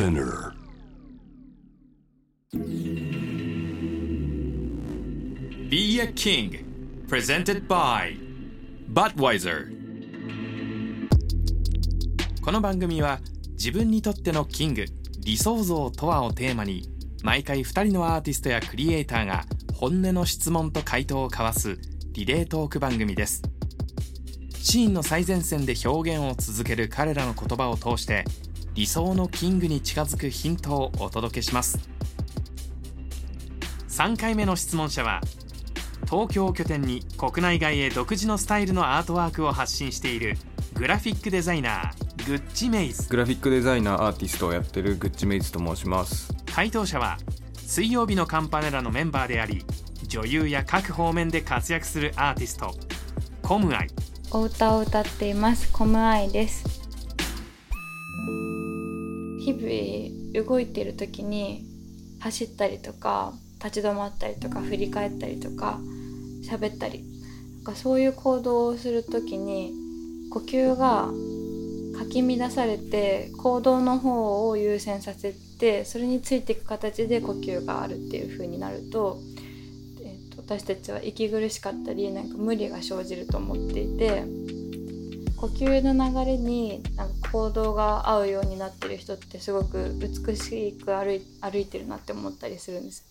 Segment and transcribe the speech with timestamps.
[0.00, 0.54] Spinner.
[5.68, 6.64] Be a King
[7.06, 8.16] Presented by
[8.90, 9.66] Budweiser
[12.40, 13.20] この番組は
[13.52, 14.86] 自分にとってのキング
[15.18, 16.88] 理想像とはをテーマに
[17.22, 19.44] 毎回2人のアーティストやクリエイターが
[19.74, 21.76] 本音の質問と回答を交わす
[22.12, 23.42] リレートーク番組です
[24.54, 28.24] シーンの最前線で表現を続ける彼らの言葉を通して
[28.74, 31.78] 理想のキングに近づくヒントをお届けします。
[33.88, 35.20] 3回目の質問者は
[36.08, 40.36] 東京を拠点に国内外へ独自のスタイルのアートワークを発信している
[40.74, 43.08] グラフィックデザイナーグッチメイズ。
[43.08, 46.32] グラフィックデザイナーアーティストをやってるグッチメイズと申します。
[46.54, 47.18] 回答者は
[47.56, 49.64] 水曜日のカンパネラのメンバーであり
[50.06, 52.74] 女優や各方面で活躍するアーティスト
[53.42, 53.88] コムアイ。
[54.32, 56.69] お歌を歌っていますコムアイです
[60.32, 61.64] 動いてる時に
[62.20, 65.78] 走ったりとか立ち止まったりとか振り返ったりとか
[66.48, 67.04] 喋ったり
[67.56, 69.72] なんかそういう行動をする時に
[70.30, 71.10] 呼吸が
[71.98, 79.18] かき乱されて行動の方を優先させてそれについていく形で呼吸があるっていう風になると,、
[80.02, 84.24] えー、と私たちは息苦しかったりなんか無理が生じると思っていて
[85.40, 93.06] 呼吸の流れになんか行動が合うようになってる人ってすごく美しく歩い歩いてるなって思ったりするんです。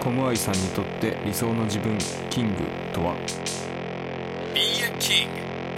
[0.00, 1.98] コムアイさんにとって理想の自分
[2.30, 2.54] キング
[2.94, 3.14] とは
[4.54, 5.28] ？Be a King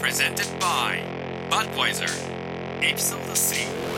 [0.00, 1.02] Presented by
[1.50, 2.06] Budweiser.
[2.80, 3.88] Episode 3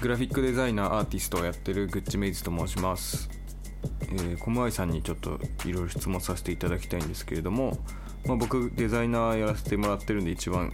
[0.00, 3.28] グラフィックデザイナーアーティストをやってるグッチメイズと申します、
[4.02, 7.78] えー、コムアイさんにちょっといろいろ質問させていただきたいんですけれども、
[8.26, 10.72] まあ、僕デザイナーやらせてもらってるんで一番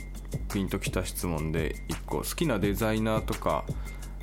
[0.53, 3.65] ピンときた質問で1個好きなデザイナーとか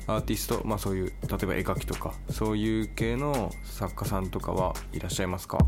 [0.06, 1.12] アーティスト、まあ、そういう例
[1.42, 5.58] えば絵描きとかそういう系の作家さんとかはいらっしゃいますか？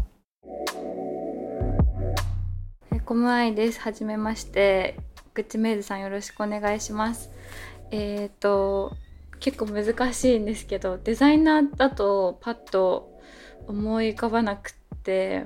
[2.93, 3.81] えコムアイです。
[3.81, 4.97] はじめまして。
[5.35, 7.31] グッチメイズさんよろしくお願いします。
[7.91, 8.97] えっ、と
[9.41, 13.14] 結構難しいんですけど、デザイナーだとパッと
[13.67, 15.45] 思い浮かばなくって、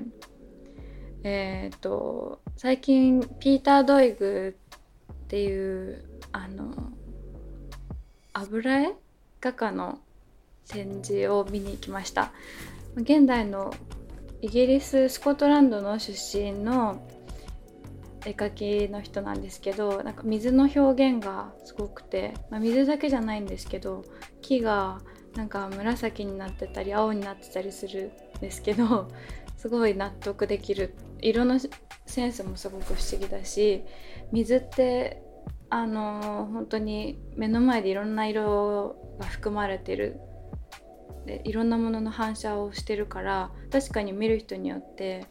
[1.23, 4.55] えっ、と最近ピーター・ドイグ
[5.11, 6.91] っていうあの
[8.33, 8.93] 油絵
[9.41, 9.99] 画家の
[10.67, 12.31] 展示を見に行きました。
[12.95, 13.73] 現代の
[14.41, 17.05] イギリススコットランドの出身の
[18.25, 24.03] 絵描きの人なんですけどなんか水の表現がすごくて、まあ、水だけじゃないんですけど
[24.41, 24.99] 木が
[25.39, 29.07] なんか紫になってたり青になってたりするんですけど
[29.55, 30.93] すごい納得できる。
[31.21, 31.57] 色の
[32.05, 33.83] センスもすごく不思議だし
[34.33, 35.21] 水って
[35.69, 40.19] あの本当に目の前でいろんな色が含まれてる。
[41.25, 45.25] でいろんなものの反射をしてるから確かに見る人によって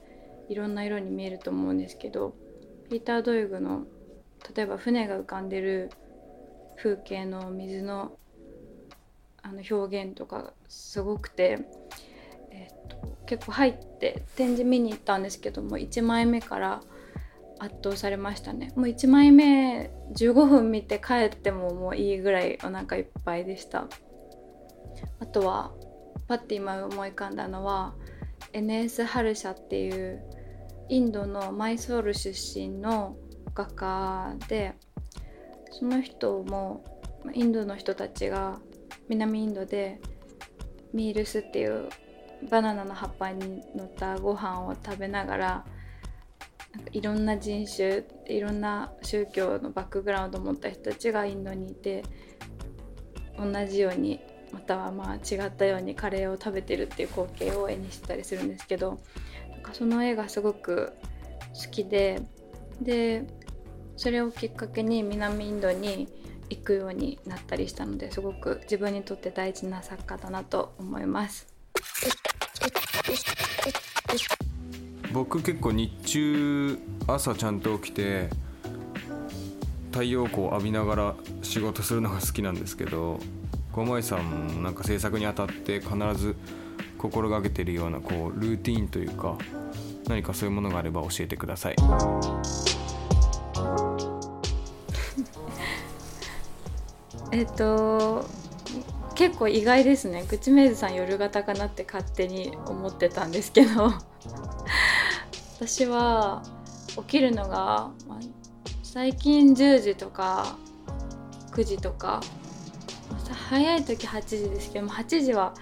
[0.48, 2.34] いろんな色に見えると思うんですけど
[2.88, 3.86] ピーター・ドイグの
[4.54, 5.90] 例えば船が浮かんでる
[6.76, 8.18] 風景の水の
[9.48, 11.58] あの表現とかすごくて、
[12.50, 16.80] えっと結構入って展示見に行ったんですけども1枚目から
[17.58, 18.72] 圧倒されましたね。
[18.76, 23.86] もう1枚目15分見て帰ってももういいぐらいお腹いっぱいでした。
[25.20, 25.72] あとは
[26.26, 27.94] パッて今思い浮かんだのは
[28.52, 30.22] NS ハルシャっていう
[30.88, 33.16] インドのマイソール出身の
[33.54, 34.74] 画家で
[35.72, 36.84] その人も
[37.34, 38.58] インドの人たちが
[39.08, 40.00] 南インドで
[40.92, 41.88] ミールスっていう
[42.50, 45.64] バナナの葉っぱに乗ったご飯を食べながら
[46.74, 52.04] なんかいろんな人種いろんな宗教のバックグラウンドを持った人たちがインドにいて
[53.38, 54.20] 同じように
[54.52, 58.98] またはまあ違ったようにカレーを食べてるっていう光景を絵にしてたりするんですけど
[59.50, 60.92] なんかその絵がすごく
[61.54, 62.20] 好きで
[62.80, 63.26] で
[63.96, 66.08] それをきっかけに南インドに
[66.50, 71.46] 行くようになったりしたのですごく自分にとって大事な作家だなと思います。
[75.12, 78.28] 僕結構日中朝ちゃんと起きて
[79.90, 83.18] 太陽光を浴びながら仕事するのが好きなんですけど
[83.72, 86.36] 小前さんもなんか制作にあたって必ず
[86.98, 89.38] 心がけてるようなこうルーティンというか
[90.08, 91.76] 何かそういうものがあれば教えてください
[97.32, 98.24] えっと
[99.14, 100.24] 結構意外ですね。
[100.28, 103.92] 口メイズさん夜型かなって勝手に思ってたんですけど。
[105.58, 106.42] 私は
[106.96, 107.90] 起きるのが、
[108.84, 110.56] 最近10時とか
[111.52, 112.20] 9時とか。
[113.48, 115.54] 早い時8時ですけども8時は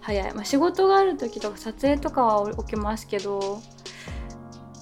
[0.00, 3.60] 早い、まあ、仕事がある時とか撮影とかは起きますけど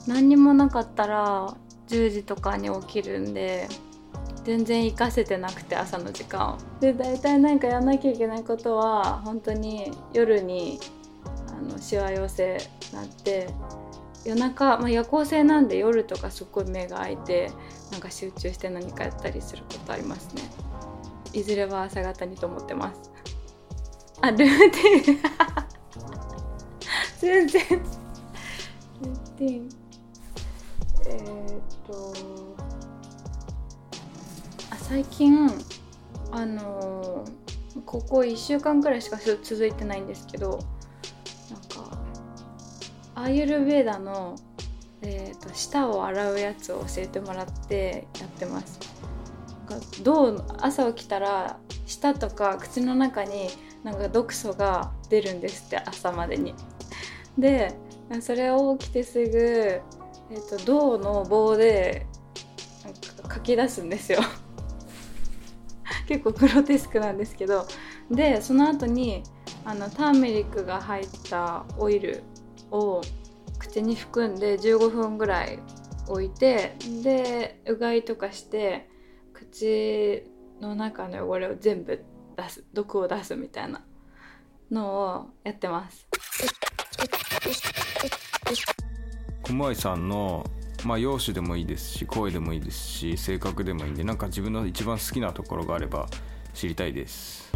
[0.06, 1.55] 何にもなかったら
[1.88, 3.69] 10時とかに起きるんで
[4.44, 6.59] 全然活かせてなくて朝の時間を。
[6.81, 10.81] で大体なんかやんなきゃいけないことは本当に夜に
[11.49, 12.59] あのしわ寄せ
[12.93, 13.49] なって
[14.25, 17.50] 夜中、まあ、夜行性なんで夜とかすっごい目が開いて
[17.91, 20.43] なんか集中して何かやったりすることありますね。
[21.33, 23.11] いずれは朝方にと思ってます。
[24.21, 25.19] あルーティン。
[27.19, 27.62] 全然。
[27.69, 29.69] ルーティン。
[31.06, 32.62] えー、っと
[34.93, 35.49] 最近
[36.33, 40.59] あのー、ここ1週間くらいしか続いてないんですけど
[41.50, 41.99] なんか
[43.15, 44.37] アーユルベーダの、
[45.00, 48.79] えーと、舌を洗うやつを教えてもらってやってます。
[50.03, 53.49] どう朝起きたら舌とか口の中に
[53.85, 56.55] なんか毒素が出るんですって朝までに。
[57.39, 57.75] で
[58.21, 62.05] それを起きてすぐ、えーと、銅の棒で
[62.85, 62.94] なん
[63.27, 64.21] か書き出すんですよ。
[66.12, 67.67] 結構グロテスクなんですけど
[68.11, 69.23] でその後に
[69.64, 72.23] あのターメリックが入ったオイル
[72.70, 73.00] を
[73.59, 75.59] 口に含んで15分ぐらい
[76.09, 78.91] 置いてでうがいとかして
[79.32, 80.25] 口
[80.61, 82.05] の中の汚れを全部
[82.37, 83.82] 出す毒を出すみたいな
[84.70, 86.06] のをやってます。
[89.44, 90.44] 小井さんの
[90.84, 96.08] まあ容姿でもいいですし声でもいいですし性格でもいいんでなんか自分の一番好きなところがあれば
[96.55, 97.50] 知りたいです。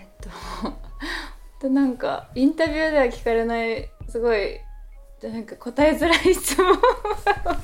[0.00, 4.60] えっとなんかインタビューでは聞かれないすごい
[5.22, 6.78] なんか答えづらい質問。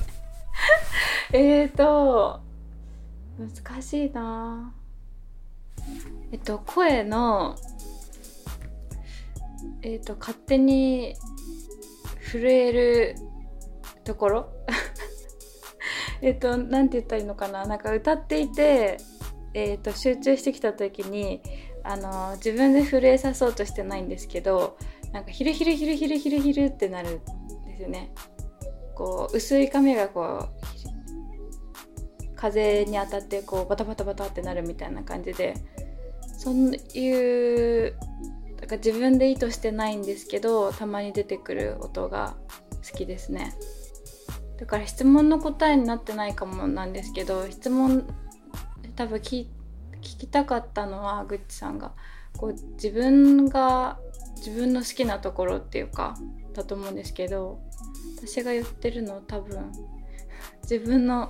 [1.31, 2.41] えっと
[3.37, 4.73] 難しいな。
[6.31, 7.55] えっと声の
[9.81, 11.15] えっと勝手に
[12.31, 13.15] 震える
[14.03, 14.49] ところ？
[16.21, 17.65] えっと何て言ったらいいのかな？
[17.65, 18.97] なんか歌っていて
[19.53, 21.41] えっと集中してきた時に
[21.83, 24.77] あの自分で震えさそうとしてないんですけど
[25.11, 28.11] なんかヒルヒルヒルヒルヒルヒルってなるんですよね。
[28.95, 35.53] こう薄い髪がこう風に当たってこうバタバタバタってなるみたいな感じで
[36.37, 37.93] そういう
[38.65, 42.35] だから自分で意図してないんですけどたまに出てくる音が
[42.91, 43.53] 好きですね。
[44.57, 48.07] だから質問の答えになってないかもなんですけど質問
[48.95, 49.47] 多分聞
[50.01, 51.91] きたかったのはグッチさんが
[52.37, 53.99] こう自分が
[54.37, 56.15] 自分の好きなところっていうか
[56.53, 57.59] だと思うんですけど
[58.17, 59.71] 私が言ってるの多分
[60.63, 61.29] 自分の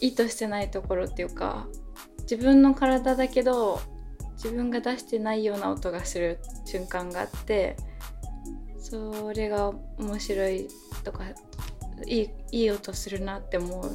[0.00, 1.66] 意図してないところっていうか
[2.20, 3.80] 自分の体だけど
[4.34, 7.76] 自分が出してないような音がする瞬間があって
[8.78, 10.68] それが面白い
[11.04, 11.24] とか
[12.06, 13.90] いいいい音するなって思う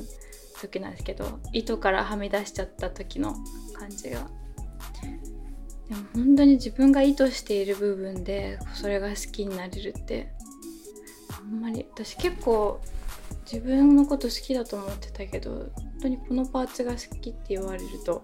[0.62, 3.36] 時なんですけど糸からはみ出しちゃった時の
[3.78, 4.28] 感じが。
[5.90, 10.34] でも本当に自分が意図している部分でそれが好きになれるって
[11.38, 12.82] あんまり私結構
[13.50, 18.22] 自分のこと好きだと思ってたけど本当にこのパーツが好きって言われると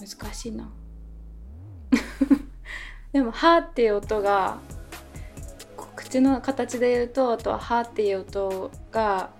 [0.00, 0.70] 難しいな。
[3.12, 4.58] でも「は」っていう音が
[5.94, 9.30] 口の形で言うとあとは「は」っていう音が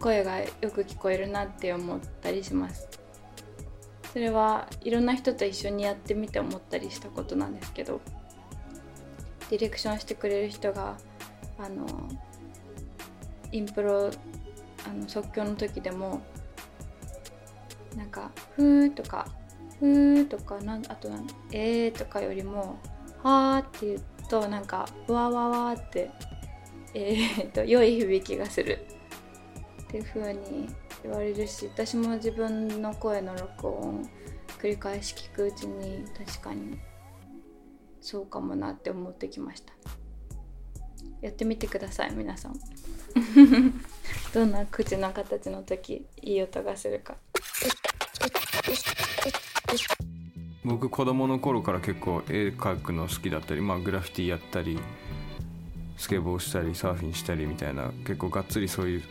[0.00, 2.88] 声がよく聞こえるなって思ったりします。
[4.12, 8.02] それはいろんな人と一緒にやってみて思ったりしたことなんですけど
[9.48, 10.98] ディレクションしてくれる人が
[11.58, 11.86] あの
[13.52, 14.10] インプロ
[14.86, 16.20] あの即興の時でも
[17.96, 19.26] なんか「ふー」とか
[19.82, 22.78] 「ふー」とかなんあとなん「えー」とかよりも
[23.24, 26.08] 「はー」って言うとなんか「わわわ」って、
[26.94, 28.86] えー、と良い響きがする。
[29.82, 30.70] っていう風に
[31.02, 34.08] 言われるし私も自分の声の録音
[34.58, 36.78] 繰り返し聞くうちに確かに
[38.00, 39.72] そうかもなって思ってきました。
[41.20, 42.54] やってみてください皆さん。
[44.32, 47.16] どんな口の形の時いい音がするか。
[50.64, 54.78] 僕子供の頃から結構絵描くの好きだったり、まあ、グラフィティやったり
[55.96, 59.02] スケボーしたりサーフィンしたりみたいな結構がっつりそういう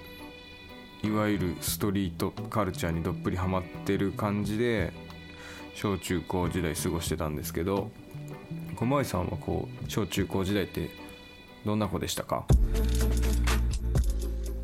[1.03, 4.93] いわゆるストリートカルチャーにどっぷりハマってる感じで
[5.73, 7.89] 小中高時代過ごしてたんですけど
[8.75, 10.89] 小前さんはこう小中高時代って
[11.65, 12.45] どんな子でしたか？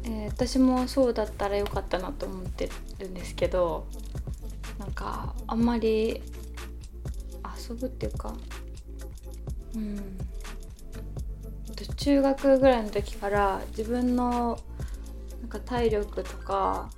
[0.03, 3.87] えー私もそうだったらよかったなと思ってるんですけど
[4.79, 6.21] なんかあんまり
[7.69, 8.33] 遊ぶっていうか
[9.75, 10.17] うん。
[11.97, 14.57] 中学ぐらいの時から自分の
[15.41, 16.89] なんか体力とか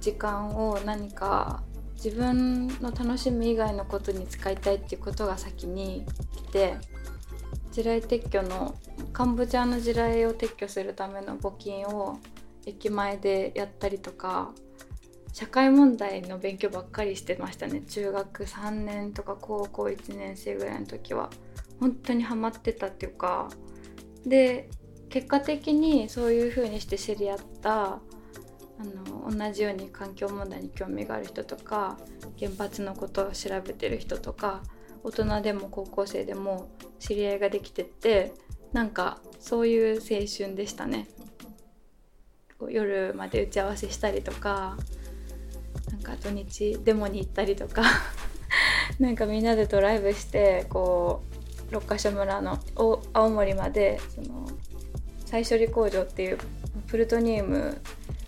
[0.00, 1.62] 時間を何か
[1.94, 6.04] 自分の楽しみ以外のことに使いたいっていうことが先に
[6.36, 6.76] 来て
[7.72, 8.74] 地雷撤去の
[9.12, 12.18] カンボジアの地雷を撤去するための募金を
[12.66, 14.52] 駅前でやったりとか
[15.34, 17.80] 社会問題の勉強ばっかりしてましたね。
[17.80, 21.28] 中学3年とか高校1年生ぐらいの時は。
[21.80, 23.48] 本当にハマってたっていうか。
[24.24, 24.70] で
[25.08, 28.00] 結果的にそういう風にして知り合ったあ
[28.80, 31.98] の同じように環境問題に興味がある人とか
[32.38, 34.62] 原発のことを調べてる人とか
[35.02, 36.68] 大人でも高校生でも
[37.00, 38.32] 知り合いができてって
[38.72, 41.08] なんかそういう青春でしたね。
[42.70, 44.76] 夜まで打ち合わせしたりとか
[46.04, 47.82] か土日デモに行ったりとか
[49.00, 51.22] なんかみんなでドライブしてこ
[51.70, 52.60] う六ヶ所村の
[53.12, 54.48] 青森までその
[55.24, 56.38] 再処理工場っていう
[56.86, 57.80] プルトニウム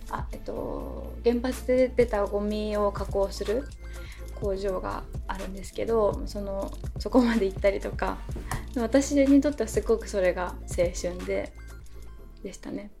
[0.09, 3.65] あ、えっと、原発で出たゴミを加工する
[4.35, 8.17] 工場があるんですけどそのそこまで行ったりとか
[8.75, 11.53] 私にとってはすごくそれが青春で
[12.43, 12.91] でしたね。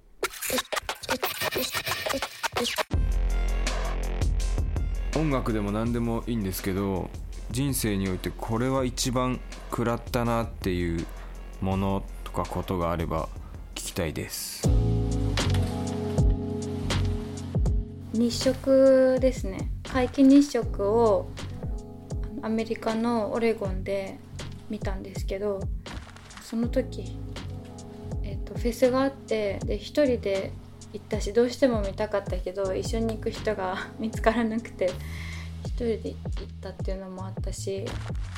[5.17, 7.09] 音楽でも何でもいいんですけど
[7.49, 9.39] 人生においてこれは一番
[9.71, 11.07] 食らったなっていう
[11.59, 13.27] ものとかことがあれば
[13.73, 14.69] 聞きたいです。
[18.13, 19.71] 日食ですね。
[19.83, 21.29] 皆既日食を
[22.43, 24.19] アメリカのオレゴンで
[24.69, 25.59] 見たんですけど
[26.43, 27.17] その時、
[28.21, 30.51] えっとフェスがあってで一人で
[30.97, 34.89] 行ったしどうしても見たかったけど一緒に行く人が 見つからなくて
[35.63, 36.15] 一人で行っ
[36.61, 37.85] たっていうのもあったし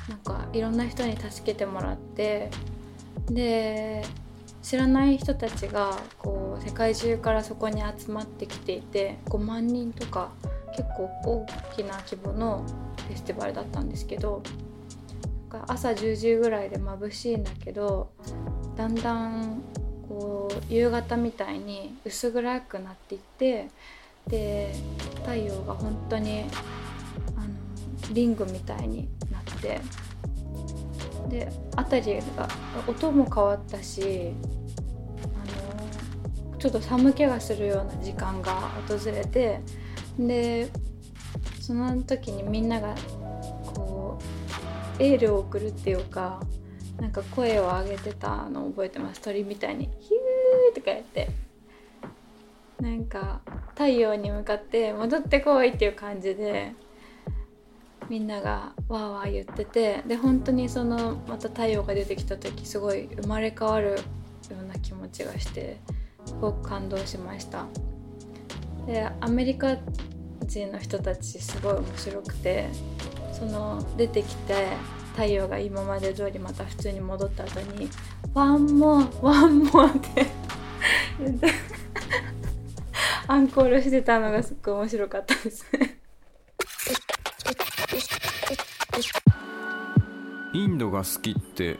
[0.10, 2.50] なんかいろんな人に助けてもらって
[3.28, 4.04] で
[4.62, 10.32] 知らない人たちがこう世界中からそこに集まってきていて5万人とか
[10.76, 12.64] 結構大きな規模の
[13.08, 14.42] フェスティバルだったんですけど
[15.52, 18.12] なんか朝10時ぐらいで眩しいんだけど
[18.76, 19.62] だんだん
[20.10, 23.70] こう夕方みたいに薄暗くなっていって
[24.28, 24.74] で
[25.22, 26.46] 太陽が本当に
[27.38, 29.80] あのリングみたいになって
[31.30, 32.50] で辺りが
[32.88, 34.32] 音も変わったし
[35.24, 39.62] あのちょっと寒気がするような時間が訪れて
[40.18, 40.70] で
[41.62, 42.96] その時にみんなが
[43.76, 44.18] こ
[45.00, 46.42] うエールを送るっていうか
[47.00, 49.22] なんか声を上げてたのを覚えてます。
[49.22, 51.30] 鳥みたいに「ヒュー」とかやって。
[52.82, 53.42] なんか
[53.72, 56.74] 太陽に向かって戻ってこいっていう感じで
[58.10, 63.96] みんながわーわー言っててで本当にそのまた太陽が出てきた時すごい生まれ変わるよ
[64.64, 65.78] うな気持ちがして
[66.26, 67.66] すごく感動しました。
[68.88, 69.78] でアメリカ
[70.46, 72.70] 人の人たちすごい面白くて
[73.34, 74.68] その出てきて
[75.20, 77.90] 太陽が今まで通りまた普通に戻った後に
[78.34, 80.26] 「ワンモアワンモア」って
[81.20, 81.52] 言って
[83.28, 86.00] アンコールしてたのがすっごい面白かったですね。
[90.54, 91.78] インドが好きって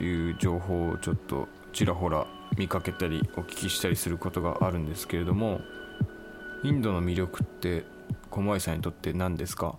[0.00, 2.24] いう情報をちょっとちらほら
[2.56, 5.60] 見かけたりお聞きしたりすることがあるんですけれども
[6.62, 7.84] インドの魅力って
[8.30, 9.76] 駒井さんにとって何ですか？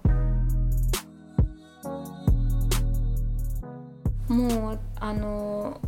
[4.27, 5.81] もうあの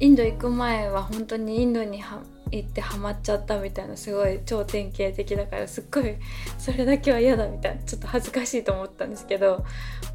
[0.00, 6.16] インド行く前は本当にインドには行ってハマっちゃったみたいなすごい超典型的だからすっごい
[6.58, 9.64] それだけは嫌だみたいなちょっと恥ずかしいと思ったんですけど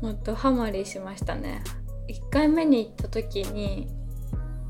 [0.01, 1.63] もっとハマりしましたね。
[2.07, 3.87] 1回目に行った時に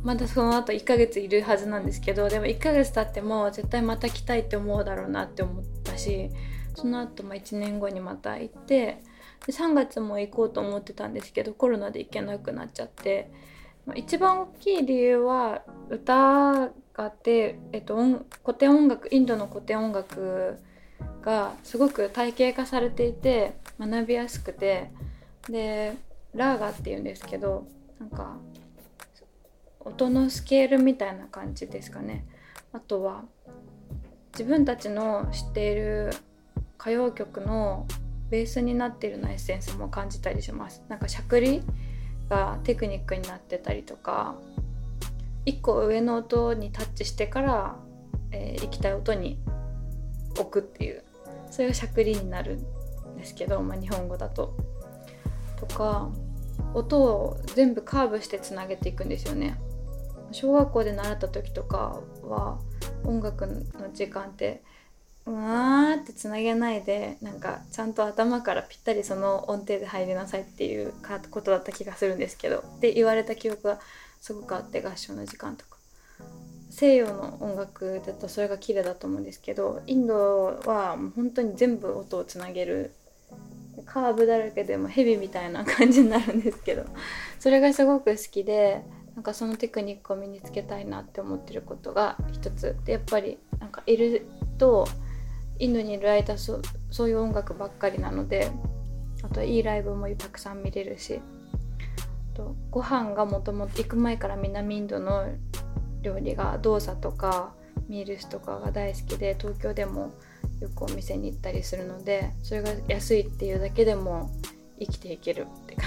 [0.03, 6.29] まだその後1ヶ月いるはずなんですけどでも1ヶ月経っても絶対また来たいって思うだろうなって思ったし
[6.75, 9.01] その後も1年後にまた行って
[9.46, 13.31] で3月も行こうと思ってたんですけどコロナで行けなくなっちゃって。
[13.86, 20.60] まあ一番大きい理由は歌があって、えっと、音古典音楽インドの古典音楽
[21.22, 24.91] がすごく体系化されていて学びやすくて。
[25.50, 25.96] で
[26.34, 27.67] ラーガっていうんですけど
[28.00, 28.38] なんか
[29.79, 32.25] 音のスケールみたいな感じですかね。
[32.72, 33.24] あとは
[34.34, 36.12] 自分たちの知っている
[36.79, 37.88] 歌謡曲の
[38.29, 41.63] ベースになってるようなエッセンスも感じたりしますなんかしゃくり
[42.29, 44.36] がテクニックになってたりとか
[45.45, 47.75] 1個上の音にタッチしてから、
[48.31, 49.39] えー行きたい音に
[50.38, 51.03] 置くっていう
[51.50, 54.55] それがしゃくりになるんですけど、まあ、日本語だと。
[55.57, 56.09] とか
[56.74, 59.59] 音を全部カーブしてつなげていくんですよね。
[60.31, 62.59] 小学校で習った時とかは
[63.03, 64.63] 音楽の時間って
[65.29, 70.91] うわーってつなげないでなんかちゃんと頭からぴったりその音程で入りなさいっていう
[71.29, 72.63] ことだった気がするんですけど。
[72.81, 73.79] で言われた記憶が
[74.19, 75.77] すごくあって合唱の時間とか。
[76.71, 82.93] 西洋の音楽だとそれが綺麗だと思うんですけどインドはもう本当に全部音をつなげる
[83.86, 86.86] カーブだらけでもヘビみたいな感じになるんですけど
[87.39, 88.83] それがすごく好きで
[89.15, 92.77] なんかそのテクニックを身につけたいなって思ってることが一つ。
[92.86, 94.25] でやっぱりなんかいる
[94.57, 94.88] と
[95.59, 98.49] インドにいる間そそういう音楽ばっかりなので
[99.23, 101.21] あといいライブもたくさん見れるし
[102.33, 105.27] とご飯がもともと行く前から南インドの
[106.01, 107.53] 料理がドーサとか
[107.89, 110.13] ミールスとかが大好きで東京でも
[110.61, 114.29] よくお店に行ったりするのでそれが安いっていうだけでも
[114.79, 115.85] 生きていけるって感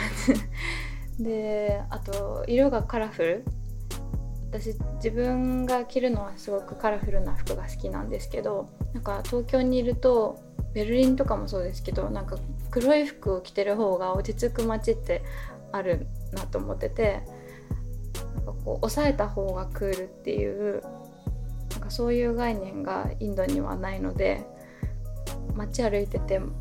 [1.18, 1.22] じ。
[1.24, 3.44] であと色がカラフル。
[4.50, 10.38] 私自分が着るのはすごくカラフルな服が好きなんですけどなんか東京にいると
[10.75, 12.38] ベルリンとかもそうですけどなんか
[12.70, 15.22] 黒い服を着てる方が落ち着く街って
[15.72, 17.22] あるなと思ってて
[18.37, 20.82] なんかこう抑えた方がクールっていう
[21.72, 24.46] なんかそういう概念がインドにはないので
[25.54, 26.52] 街歩いててもう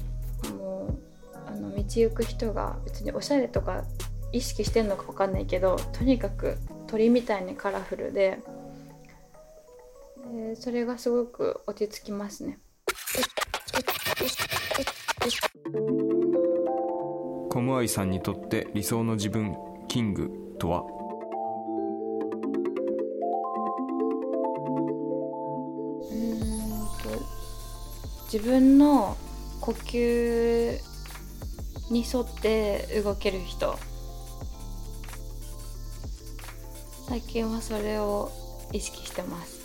[1.48, 3.84] あの道行く人が別におしゃれとか
[4.32, 6.58] 意識してんのか分かんないけどとにかく
[6.88, 8.40] 鳥みたいにカラフルで
[10.32, 12.60] でそれがすごく落ち着きますね。
[17.50, 19.56] コムアイさんにとって理想の自分
[19.88, 20.84] キングとは？
[26.02, 26.40] うーん
[27.04, 27.26] と
[28.32, 29.18] 自分の
[29.60, 30.80] 呼吸
[31.92, 33.78] に沿って動ける人。
[37.10, 38.32] 最近はそれを
[38.72, 39.61] 意識してます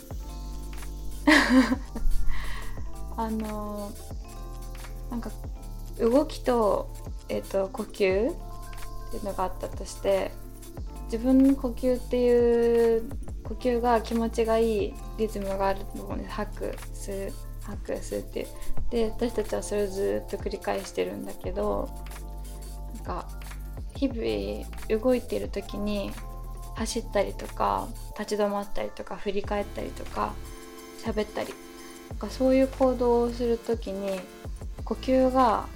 [3.17, 3.91] あの
[5.09, 5.29] なんか
[5.99, 6.89] 動きと,、
[7.29, 7.91] えっと呼吸っ
[9.11, 10.31] ていうのがあったとして
[11.05, 13.09] 自分の呼吸っていう
[13.43, 18.47] 呼吸が気持ちがいいリズムがあると思うんです吐く吸う吐く吸うっていう。
[18.89, 21.89] で私たちはそれをずっと繰り返してるんだけど
[22.95, 23.27] なんか
[23.95, 26.11] 日々動いてる時に
[26.75, 27.87] 走ったりとか
[28.17, 30.33] 立ち止まったりとか振り返ったりとか
[30.97, 31.53] 喋ったり。
[32.09, 34.19] なんかそういう行動をする時に
[34.85, 35.67] 呼吸が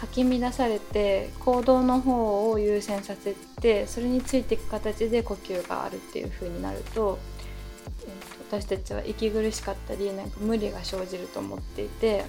[0.00, 7.18] かき乱されて行動の方を優先させてそれについていく形で呼吸があるっていう風になると,、
[8.02, 12.24] えー私たちは息苦しかったりなんか無理が生じると思っていて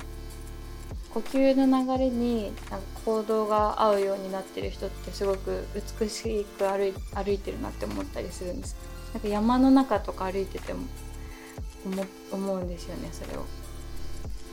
[1.13, 5.65] 呼吸の流れになんか行動が合うようになってる人ってすごく
[5.99, 8.75] 美しく歩い歩いてるなって思ったりするんです。
[9.13, 10.85] なんか山の中とか歩いてても
[11.85, 13.45] 思思うんですよねそれを。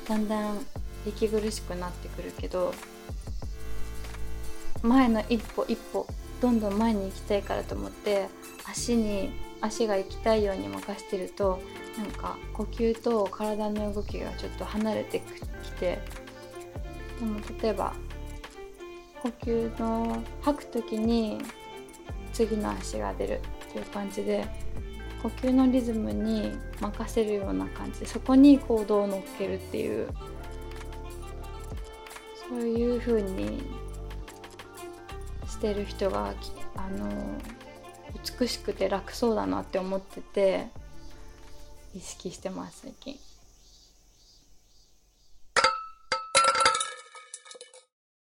[0.08, 0.66] だんだん
[1.06, 2.74] 息苦しくなってくるけど
[4.82, 6.06] 前の一歩一歩
[6.40, 8.28] どんどん前に行きたいからと思って
[8.68, 11.60] 足に足が行きたいように任してると
[11.96, 15.22] なんか呼吸と体の動きがちょっと離れて
[15.62, 16.00] きて
[17.20, 17.94] でも例えば
[19.22, 21.38] 呼吸の吐く時に
[22.32, 24.44] 次の足が出るっていう感じで
[25.22, 30.08] 呼吸のリズムに任せるような感じでそこに行動を乗っけるっていう
[32.48, 33.62] そういう風に
[35.48, 36.34] してる人が
[36.76, 37.08] あの
[38.40, 40.66] 美しくて楽そうだなって思ってて
[41.94, 43.31] 意識してます最近。